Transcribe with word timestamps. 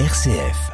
RCF. 0.00 0.72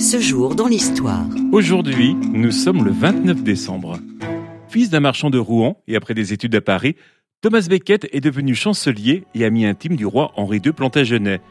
Ce 0.00 0.18
jour 0.18 0.54
dans 0.54 0.66
l'histoire. 0.66 1.26
Aujourd'hui, 1.52 2.14
nous 2.14 2.52
sommes 2.52 2.86
le 2.86 2.90
29 2.90 3.42
décembre. 3.42 3.98
Fils 4.66 4.88
d'un 4.88 5.00
marchand 5.00 5.28
de 5.28 5.38
Rouen 5.38 5.82
et 5.88 5.94
après 5.94 6.14
des 6.14 6.32
études 6.32 6.54
à 6.54 6.62
Paris, 6.62 6.96
Thomas 7.42 7.66
Becket 7.68 8.08
est 8.12 8.22
devenu 8.22 8.54
chancelier 8.54 9.24
et 9.34 9.44
ami 9.44 9.66
intime 9.66 9.94
du 9.94 10.06
roi 10.06 10.32
Henri 10.36 10.62
II 10.64 10.72
Plantagenet. 10.72 11.42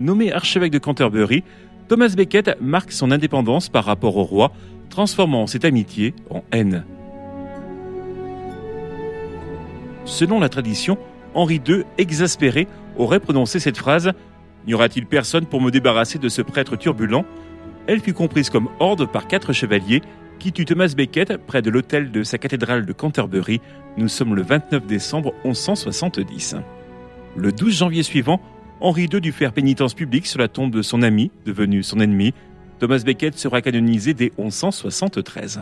Nommé 0.00 0.32
archevêque 0.32 0.72
de 0.72 0.78
Canterbury, 0.78 1.44
Thomas 1.86 2.12
Becket 2.16 2.60
marque 2.60 2.90
son 2.90 3.12
indépendance 3.12 3.68
par 3.68 3.84
rapport 3.84 4.16
au 4.16 4.24
roi, 4.24 4.50
transformant 4.88 5.46
cette 5.46 5.64
amitié 5.64 6.12
en 6.28 6.42
haine. 6.50 6.84
Selon 10.06 10.40
la 10.40 10.48
tradition, 10.48 10.98
Henri 11.34 11.60
II, 11.68 11.84
exaspéré, 11.98 12.66
aurait 12.98 13.20
prononcé 13.20 13.60
cette 13.60 13.78
phrase 13.78 14.12
N'y 14.66 14.74
aura-t-il 14.74 15.06
personne 15.06 15.46
pour 15.46 15.60
me 15.60 15.70
débarrasser 15.70 16.18
de 16.18 16.28
ce 16.28 16.42
prêtre 16.42 16.76
turbulent? 16.76 17.24
Elle 17.86 18.00
fut 18.00 18.12
comprise 18.12 18.50
comme 18.50 18.68
ordre 18.78 19.06
par 19.06 19.26
quatre 19.26 19.52
chevaliers 19.52 20.02
qui 20.38 20.52
tuent 20.52 20.64
Thomas 20.64 20.92
Becket 20.96 21.36
près 21.46 21.62
de 21.62 21.70
l'hôtel 21.70 22.10
de 22.10 22.22
sa 22.22 22.38
cathédrale 22.38 22.86
de 22.86 22.92
Canterbury. 22.92 23.60
Nous 23.96 24.08
sommes 24.08 24.34
le 24.34 24.42
29 24.42 24.86
décembre 24.86 25.34
1170. 25.44 26.56
Le 27.36 27.52
12 27.52 27.76
janvier 27.76 28.02
suivant, 28.02 28.40
Henri 28.80 29.08
II 29.12 29.20
dut 29.20 29.32
faire 29.32 29.52
pénitence 29.52 29.94
publique 29.94 30.26
sur 30.26 30.38
la 30.38 30.48
tombe 30.48 30.72
de 30.72 30.82
son 30.82 31.02
ami, 31.02 31.30
devenu 31.44 31.82
son 31.82 32.00
ennemi. 32.00 32.32
Thomas 32.78 33.02
Becket 33.04 33.38
sera 33.38 33.60
canonisé 33.60 34.14
dès 34.14 34.32
1173. 34.38 35.60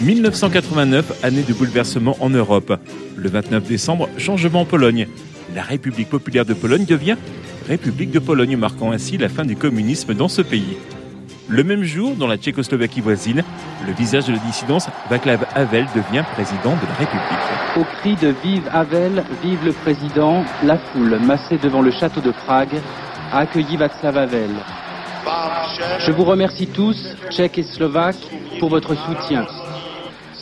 1989, 0.00 1.24
année 1.24 1.42
de 1.42 1.54
bouleversement 1.54 2.16
en 2.20 2.28
Europe. 2.28 2.78
Le 3.16 3.28
29 3.30 3.64
décembre, 3.64 4.08
changement 4.18 4.60
en 4.60 4.64
Pologne. 4.64 5.06
La 5.54 5.62
République 5.62 6.10
populaire 6.10 6.44
de 6.44 6.54
Pologne 6.54 6.84
devient 6.84 7.16
République 7.66 8.10
de 8.10 8.18
Pologne, 8.18 8.56
marquant 8.56 8.92
ainsi 8.92 9.16
la 9.16 9.28
fin 9.28 9.44
du 9.44 9.56
communisme 9.56 10.14
dans 10.14 10.28
ce 10.28 10.42
pays. 10.42 10.76
Le 11.48 11.64
même 11.64 11.82
jour, 11.82 12.14
dans 12.14 12.26
la 12.26 12.36
Tchécoslovaquie 12.36 13.00
voisine, 13.00 13.42
le 13.86 13.92
visage 13.92 14.26
de 14.26 14.32
la 14.32 14.38
dissidence, 14.38 14.88
Václav 15.08 15.46
Havel 15.54 15.86
devient 15.94 16.24
président 16.34 16.72
de 16.72 16.86
la 16.86 16.94
République. 16.98 17.76
Au 17.76 17.84
cri 17.98 18.16
de 18.16 18.34
Vive 18.44 18.68
Havel, 18.72 19.24
vive 19.42 19.64
le 19.64 19.72
président, 19.72 20.44
la 20.64 20.78
foule 20.78 21.18
massée 21.20 21.58
devant 21.62 21.82
le 21.82 21.90
château 21.90 22.20
de 22.20 22.32
Prague 22.32 22.80
a 23.32 23.38
accueilli 23.38 23.76
Václav 23.76 24.16
Havel. 24.16 24.50
Je 26.06 26.12
vous 26.12 26.24
remercie 26.24 26.66
tous, 26.66 27.16
Tchèques 27.30 27.58
et 27.58 27.64
Slovaques, 27.64 28.16
pour 28.60 28.68
votre 28.68 28.94
soutien 28.94 29.46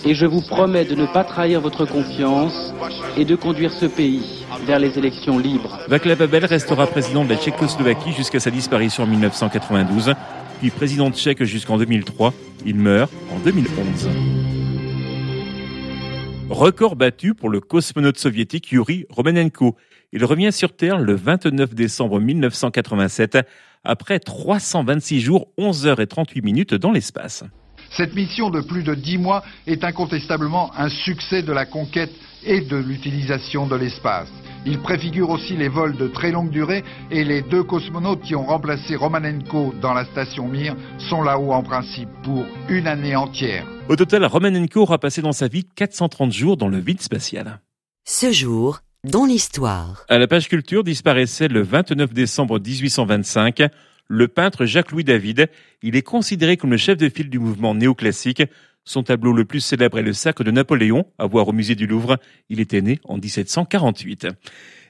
et 0.07 0.15
je 0.15 0.27
vous 0.27 0.43
promets 0.43 0.85
de 0.85 0.95
ne 0.95 1.07
pas 1.07 1.25
trahir 1.25 1.61
votre 1.61 1.87
confiance 1.87 2.75
et 3.17 3.25
de 3.25 3.35
conduire 3.37 3.73
ce 3.73 3.87
pays 3.87 4.45
vers 4.67 4.79
les 4.79 4.99
élections 4.99 5.39
libres. 5.39 5.79
Václav 5.89 6.21
Havel 6.21 6.45
restera 6.45 6.87
président 6.87 7.25
de 7.25 7.31
la 7.31 7.37
Tchécoslovaquie 7.37 8.13
jusqu'à 8.13 8.41
sa 8.41 8.51
disparition 8.51 9.05
en 9.05 9.07
1992, 9.07 10.15
puis 10.61 10.71
président 10.71 11.11
tchèque 11.11 11.43
jusqu'en 11.45 11.79
2003. 11.79 12.35
Il 12.67 12.77
meurt 12.77 13.11
en 13.35 13.39
2011. 13.39 14.09
Record 16.51 16.97
battu 16.97 17.35
pour 17.35 17.49
le 17.49 17.61
cosmonaute 17.61 18.19
soviétique 18.19 18.71
Yuri 18.71 19.07
Romanenko. 19.09 19.77
Il 20.13 20.25
revient 20.25 20.53
sur 20.53 20.77
Terre 20.77 20.99
le 20.99 21.15
29 21.15 21.75
décembre 21.75 22.21
1987 22.21 23.39
après 23.83 24.19
326 24.19 25.21
jours, 25.21 25.49
11 25.59 25.87
heures 25.87 26.01
et 26.01 26.07
38 26.07 26.43
minutes 26.43 26.75
dans 26.75 26.93
l'espace. 26.93 27.45
Cette 27.97 28.15
mission 28.15 28.51
de 28.51 28.61
plus 28.61 28.83
de 28.83 28.95
dix 28.95 29.19
mois 29.19 29.45
est 29.67 29.85
incontestablement 29.85 30.73
un 30.77 30.89
succès 30.89 31.43
de 31.43 31.53
la 31.53 31.65
conquête 31.65 32.11
et 32.45 32.61
de 32.61 32.77
l'utilisation 32.77 33.67
de 33.67 33.77
l'espace. 33.77 34.29
Il 34.67 34.81
préfigure 34.81 35.31
aussi 35.31 35.57
les 35.57 35.69
vols 35.69 35.97
de 35.97 36.09
très 36.09 36.33
longue 36.33 36.51
durée 36.51 36.83
et 37.11 37.23
les 37.23 37.43
deux 37.43 37.63
cosmonautes 37.63 38.23
qui 38.23 38.35
ont 38.35 38.47
remplacé 38.47 38.97
Romanenko 38.97 39.75
dans 39.81 39.93
la 39.93 40.05
station 40.07 40.49
Mir 40.49 40.75
sont 40.99 41.23
là-haut 41.23 41.53
en 41.53 41.63
principe 41.63 42.09
pour 42.25 42.45
une 42.69 42.87
année 42.87 43.15
entière. 43.15 43.67
Au 43.89 43.97
total, 43.97 44.25
Romanenko 44.25 44.83
aura 44.83 44.99
passé 44.99 45.23
dans 45.23 45.33
sa 45.33 45.47
vie 45.47 45.65
430 45.77 46.33
jours 46.33 46.57
dans 46.57 46.69
le 46.69 46.79
vide 46.79 47.01
spatial. 47.01 47.61
Ce 48.05 48.33
jour 48.33 48.81
dans 49.05 49.27
l'histoire. 49.27 50.05
À 50.09 50.19
la 50.19 50.27
page 50.27 50.49
culture 50.49 50.83
disparaissait 50.83 51.49
le 51.49 51.63
29 51.63 52.13
décembre 52.15 52.59
1825 52.59 53.69
le 54.09 54.29
peintre 54.29 54.67
Jacques-Louis 54.67 55.05
David. 55.05 55.49
Il 55.83 55.97
est 55.97 56.03
considéré 56.03 56.57
comme 56.57 56.71
le 56.71 56.77
chef 56.77 56.97
de 56.99 57.09
file 57.09 57.31
du 57.31 57.39
mouvement 57.39 57.75
néoclassique. 57.75 58.43
Son 58.85 59.03
tableau 59.03 59.33
le 59.33 59.45
plus 59.47 59.61
célèbre 59.61 59.99
est 59.99 60.03
le 60.03 60.13
Sacre 60.13 60.45
de 60.45 60.51
Napoléon, 60.51 61.07
à 61.19 61.27
voir 61.27 61.49
au 61.49 61.53
musée 61.53 61.75
du 61.75 61.87
Louvre. 61.87 62.19
Il 62.51 62.61
était 62.61 62.83
né 62.83 63.01
en 63.05 63.17
1748. 63.17 64.29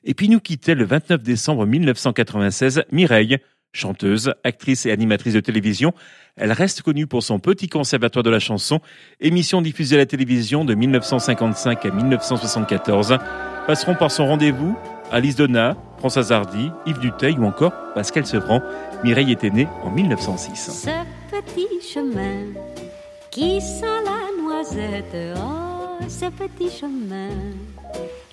Et 0.02 0.14
puis 0.14 0.28
nous 0.28 0.40
quittait 0.40 0.74
le 0.74 0.84
29 0.84 1.22
décembre 1.22 1.64
1996 1.64 2.82
Mireille, 2.90 3.38
chanteuse, 3.72 4.34
actrice 4.42 4.86
et 4.86 4.90
animatrice 4.90 5.34
de 5.34 5.40
télévision. 5.40 5.94
Elle 6.36 6.52
reste 6.52 6.82
connue 6.82 7.06
pour 7.06 7.22
son 7.22 7.38
petit 7.38 7.68
conservatoire 7.68 8.24
de 8.24 8.30
la 8.30 8.40
chanson, 8.40 8.80
émission 9.20 9.62
diffusée 9.62 9.94
à 9.94 9.98
la 9.98 10.06
télévision 10.06 10.64
de 10.64 10.74
1955 10.74 11.86
à 11.86 11.90
1974. 11.90 13.18
Passeront 13.66 13.94
par 13.94 14.10
son 14.10 14.26
rendez-vous 14.26 14.76
Alice 15.14 15.36
Donna, 15.36 15.76
Françoise 15.98 16.32
Hardy, 16.32 16.72
Yves 16.86 16.98
Duteil 16.98 17.38
ou 17.38 17.44
encore 17.44 17.72
Pascal 17.94 18.26
Sevran. 18.26 18.60
Mireille 19.04 19.30
était 19.30 19.48
née 19.48 19.68
en 19.84 19.90
1906. 19.90 20.86
Ce 20.86 21.36
petit 21.36 21.68
chemin 21.80 22.46
qui 23.30 23.60
sent 23.60 23.86
la 24.04 24.42
noisette, 24.42 25.36
oh, 25.36 26.04
ce 26.08 26.24
petit 26.30 26.68
chemin 26.68 27.28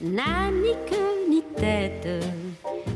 n'a 0.02 0.50
ni 0.52 0.74
queue 0.90 1.30
ni 1.30 1.44
tête. 1.56 2.26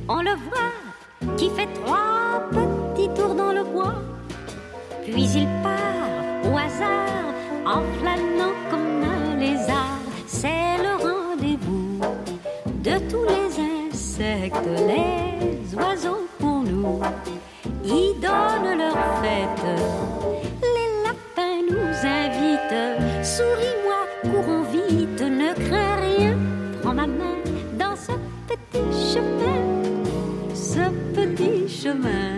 On 0.10 0.24
le 0.24 0.32
voit 0.32 1.36
qui 1.38 1.52
fait 1.52 1.70
trois 1.86 2.42
petits 2.50 3.10
tours 3.14 3.36
dans 3.36 3.54
le 3.54 3.64
bois, 3.66 4.02
puis 5.04 5.30
il 5.36 5.48
part 5.62 6.52
au 6.52 6.58
hasard 6.58 7.36
en 7.68 7.84
flânant 8.00 8.15
les 15.42 15.76
oiseaux 15.76 16.28
pour 16.40 16.62
nous. 16.64 17.02
Ils 17.84 18.16
donnent 18.20 18.78
leur 18.78 18.98
fête. 19.22 19.66
Les 20.76 20.90
lapins 21.06 21.62
nous 21.70 21.96
invitent, 22.22 23.26
souris-moi, 23.26 24.00
courons 24.24 24.64
vite, 24.64 25.22
ne 25.22 25.54
crains 25.54 25.96
rien, 26.02 26.38
prends 26.82 26.94
ma 26.94 27.08
main 27.08 27.38
dans 27.78 27.96
ce 27.96 28.14
petit 28.48 29.14
chemin, 29.14 29.62
ce 30.54 30.90
petit 31.14 31.68
chemin. 31.68 32.34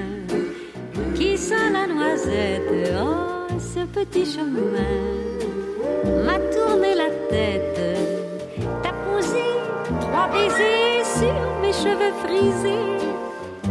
Qui 1.16 1.38
sent 1.38 1.70
la 1.74 1.88
noisette, 1.88 2.94
oh, 3.00 3.54
ce 3.60 3.86
petit 3.86 4.26
chemin. 4.26 4.68
M'a 6.26 6.40
tourné 6.54 6.96
la 6.96 7.10
tête, 7.30 7.80
t'as 8.84 8.94
posé 9.08 9.44
trois 10.02 10.28
baisers 10.30 11.06
sur 11.06 11.57
mes 11.68 11.74
cheveux 11.74 12.14
frisés, 12.24 12.86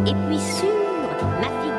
et 0.06 0.14
puis 0.26 0.38
sur 0.38 0.68
ma 1.40 1.48
figure. 1.62 1.75